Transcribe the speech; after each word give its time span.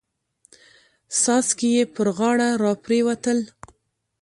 څاڅکي 1.21 1.69
يې 1.75 1.83
پر 1.93 2.07
غاړه 2.17 2.49
را 2.61 2.73
پريوتل. 2.83 3.39